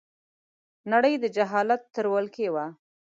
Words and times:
نړۍ 0.91 1.13
د 1.19 1.25
جاهلیت 1.35 1.81
تر 1.95 2.05
ولکې 2.13 2.47
وه 2.53 2.65